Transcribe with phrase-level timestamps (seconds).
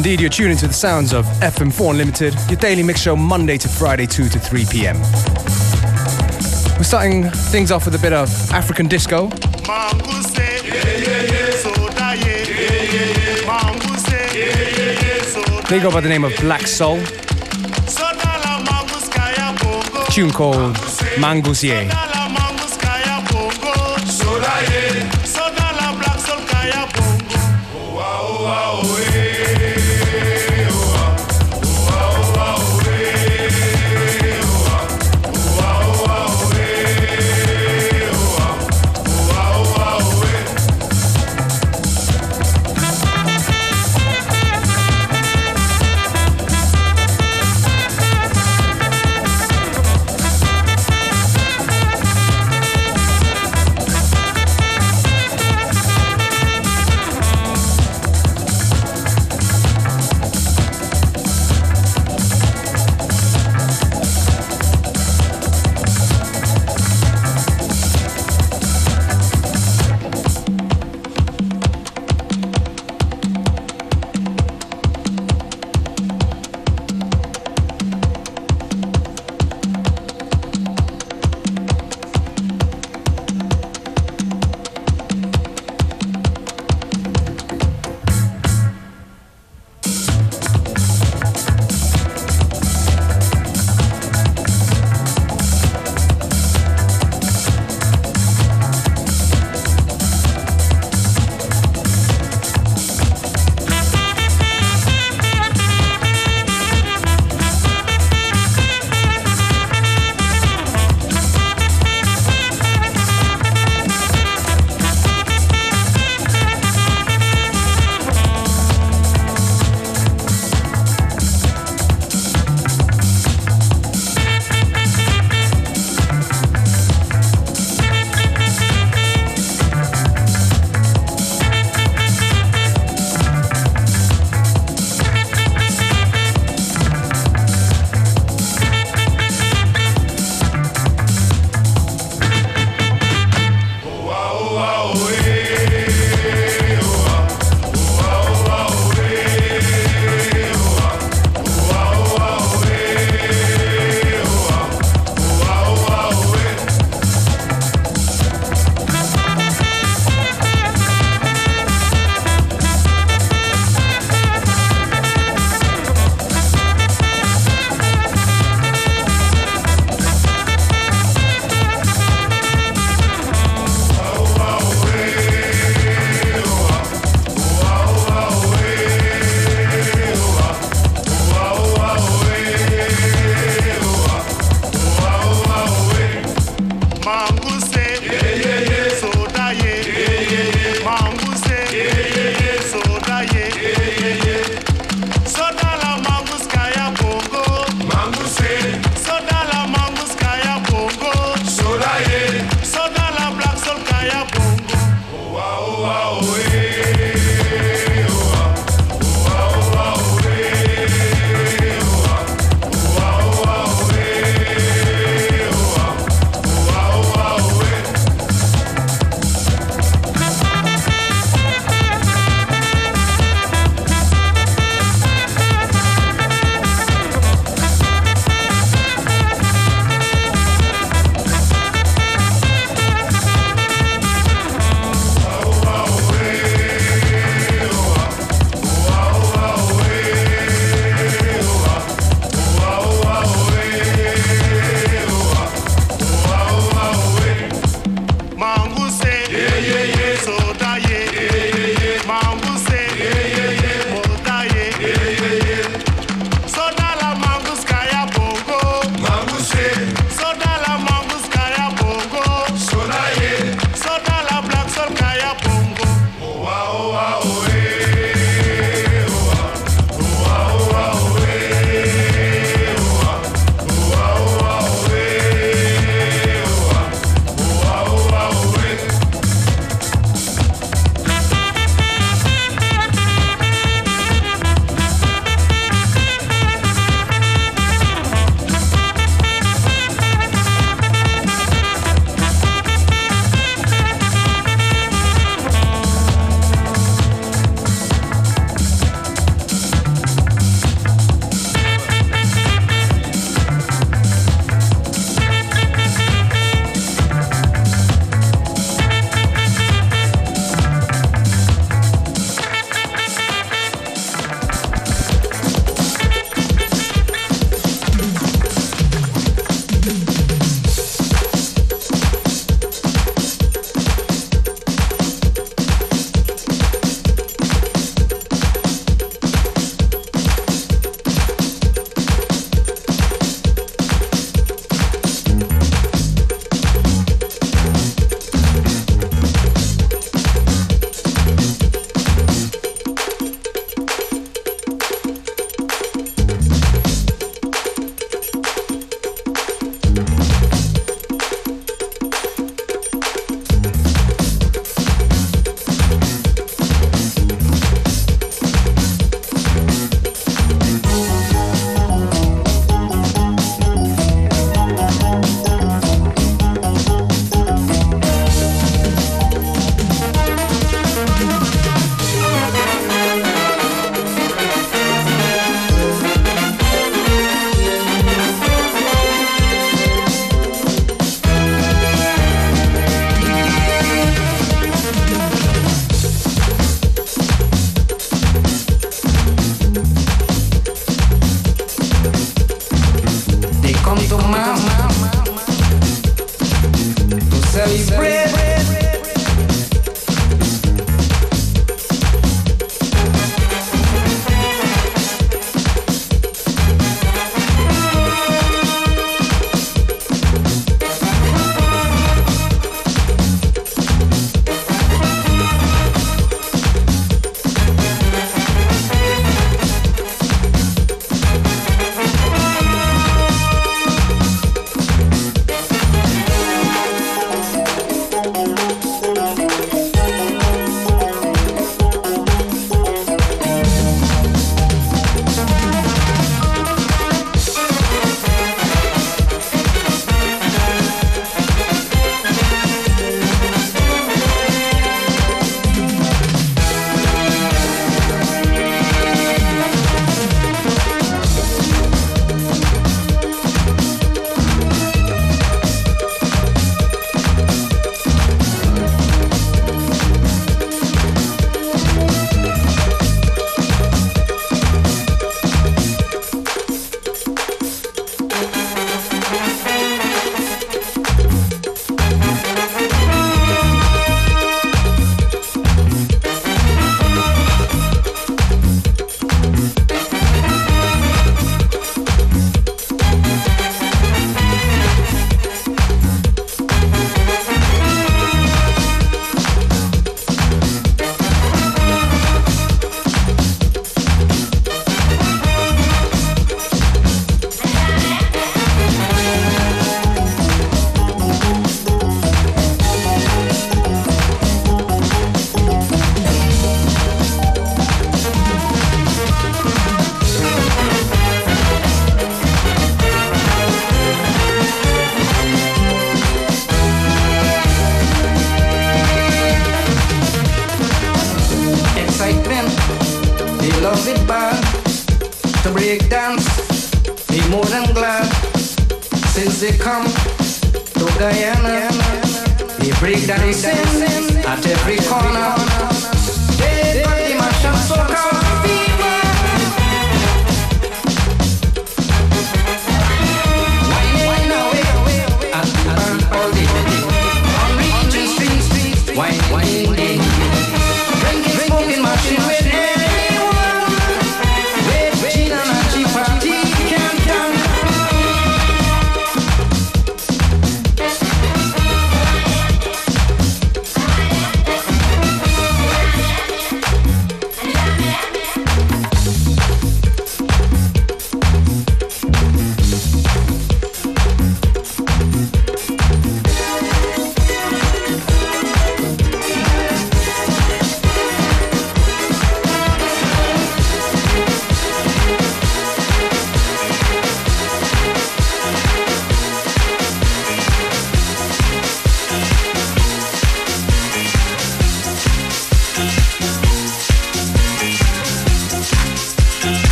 [0.00, 3.68] indeed, you're tuning to the sounds of FM4 Unlimited, your daily mix show Monday to
[3.68, 4.96] Friday, 2 to 3 p.m.
[6.78, 9.26] We're starting things off with a bit of African disco.
[15.68, 16.98] They go by the name of Black Soul.
[19.98, 20.76] A tune called
[21.18, 22.09] Mangusier.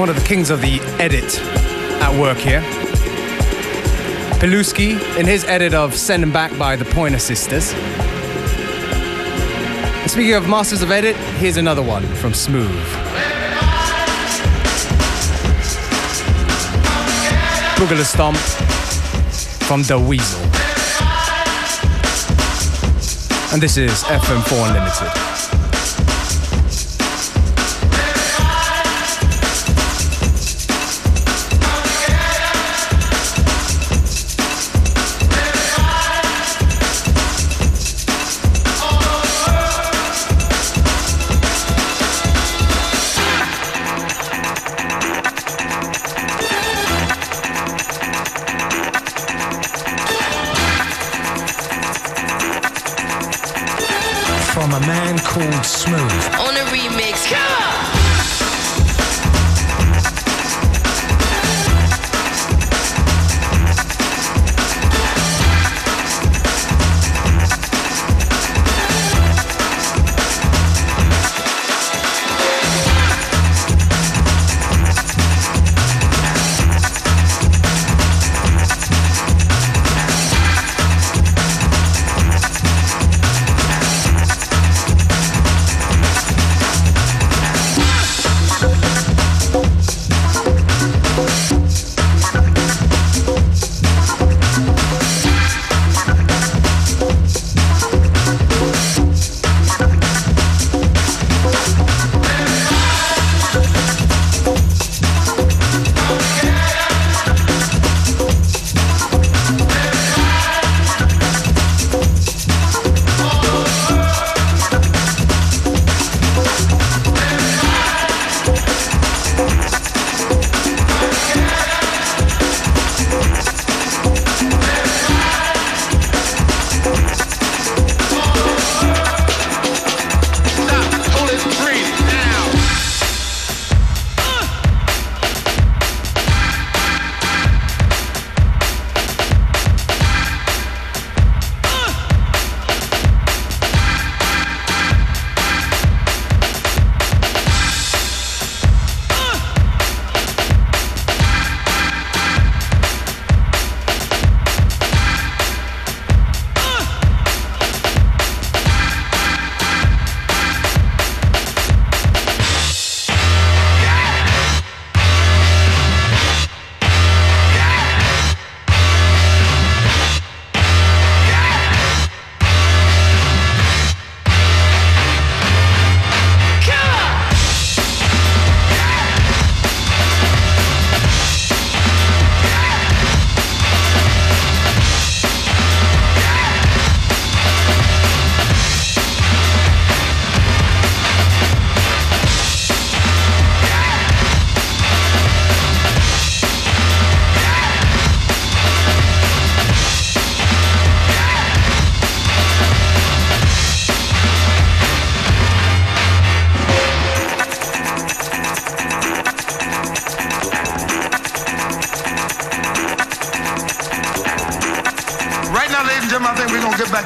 [0.00, 1.38] One of the kings of the edit
[2.00, 2.62] at work here.
[4.40, 7.74] Pilooski in his edit of Send 'em Back by the Pointer Sisters.
[10.00, 12.70] And speaking of Masters of Edit, here's another one from Smooth.
[17.76, 18.38] Boogaloo Stomp
[19.68, 20.40] from The Weasel.
[23.52, 25.29] And this is FM4 Unlimited.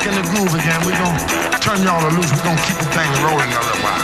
[0.04, 0.80] back in the groove again.
[0.84, 2.30] We're going to turn y'all loose.
[2.32, 4.03] We're going to keep the thing rolling a little while.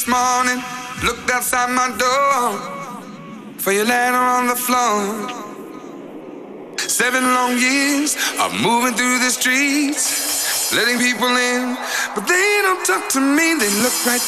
[0.00, 0.62] This morning,
[1.04, 2.56] looked outside my door
[3.58, 5.28] for your letter on the floor.
[6.78, 11.76] Seven long years of moving through the streets, letting people in,
[12.14, 13.52] but they don't talk to me.
[13.60, 14.24] They look right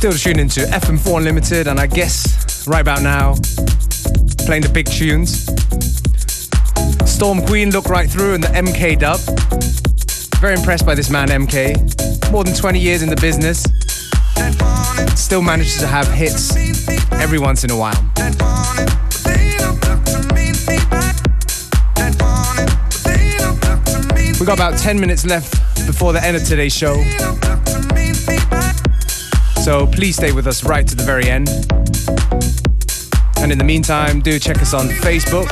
[0.00, 3.34] Still tuning into FM4 Unlimited, and I guess right about now,
[4.46, 5.44] playing the big tunes.
[7.04, 9.79] Storm Queen look right through and the MK dub.
[10.40, 12.32] Very impressed by this man, MK.
[12.32, 13.62] More than 20 years in the business.
[15.14, 16.56] Still manages to have hits
[17.12, 17.92] every once in a while.
[24.40, 25.52] We got about 10 minutes left
[25.86, 26.94] before the end of today's show.
[29.62, 31.50] So please stay with us right to the very end.
[33.36, 35.48] And in the meantime, do check us on Facebook,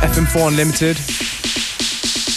[0.00, 1.21] FM4 Unlimited.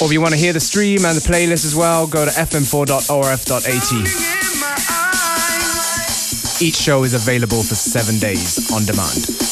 [0.01, 2.31] Or if you want to hear the stream and the playlist as well, go to
[2.31, 3.71] fm4.orf.at.
[6.61, 9.44] Each show is available for seven days on demand.